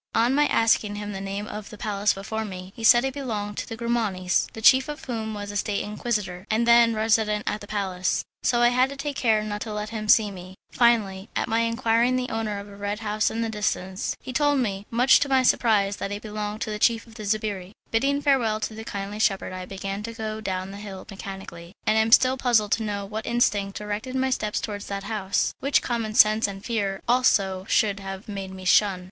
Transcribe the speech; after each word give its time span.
On 0.15 0.33
my 0.33 0.47
asking 0.47 0.95
him 0.95 1.11
the 1.11 1.21
name 1.21 1.45
of 1.45 1.71
a 1.71 1.77
palace 1.77 2.11
before 2.11 2.43
me, 2.43 2.73
he 2.75 2.83
said 2.83 3.05
it 3.05 3.13
belonged 3.13 3.55
to 3.59 3.69
the 3.69 3.77
Grimanis, 3.77 4.47
the 4.53 4.59
chief 4.59 4.89
of 4.89 5.05
whom 5.05 5.35
was 5.35 5.51
a 5.51 5.57
State 5.57 5.83
Inquisitor, 5.83 6.47
and 6.49 6.67
then 6.67 6.95
resident 6.95 7.43
at 7.45 7.61
the 7.61 7.67
palace, 7.67 8.23
so 8.41 8.63
I 8.63 8.69
had 8.69 8.89
to 8.89 8.95
take 8.95 9.15
care 9.15 9.43
not 9.43 9.61
to 9.61 9.71
let 9.71 9.89
him 9.91 10.09
see 10.09 10.31
me. 10.31 10.55
Finally, 10.71 11.29
an 11.35 11.45
my 11.47 11.59
enquiring 11.59 12.15
the 12.15 12.29
owner 12.31 12.57
of 12.57 12.67
a 12.67 12.75
red 12.75 13.01
house 13.01 13.29
in 13.29 13.41
the 13.43 13.47
distance, 13.49 14.15
he 14.23 14.33
told 14.33 14.57
me, 14.57 14.87
much 14.89 15.19
to 15.19 15.29
my 15.29 15.43
surprise, 15.43 15.97
that 15.97 16.11
it 16.11 16.23
belonged 16.23 16.61
to 16.61 16.71
the 16.71 16.79
chief 16.79 17.05
of 17.05 17.13
the 17.13 17.23
sbirri. 17.23 17.71
Bidding 17.91 18.23
farewell 18.23 18.59
to 18.61 18.73
the 18.73 18.83
kindly 18.83 19.19
shepherd 19.19 19.53
I 19.53 19.65
began 19.65 20.01
to 20.01 20.13
go 20.13 20.41
down 20.41 20.71
the 20.71 20.77
hill 20.77 21.05
mechanically, 21.11 21.73
and 21.85 21.95
I 21.95 22.01
am 22.01 22.11
still 22.11 22.37
puzzled 22.37 22.71
to 22.71 22.81
know 22.83 23.05
what 23.05 23.27
instinct 23.27 23.77
directed 23.77 24.15
my 24.15 24.31
steps 24.31 24.59
towards 24.59 24.87
that 24.87 25.03
house, 25.03 25.53
which 25.59 25.83
common 25.83 26.15
sense 26.15 26.47
and 26.47 26.65
fear 26.65 27.03
also 27.07 27.65
should 27.69 27.99
have 27.99 28.27
made 28.27 28.49
me 28.49 28.65
shun. 28.65 28.99